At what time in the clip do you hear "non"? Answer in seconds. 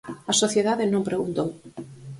0.93-1.07